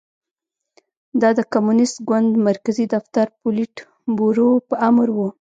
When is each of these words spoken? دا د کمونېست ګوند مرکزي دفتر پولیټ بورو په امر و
دا 1.21 1.29
د 1.37 1.39
کمونېست 1.53 1.97
ګوند 2.07 2.31
مرکزي 2.47 2.85
دفتر 2.95 3.25
پولیټ 3.39 3.75
بورو 4.17 4.49
په 4.67 4.75
امر 4.89 5.07
و 5.13 5.17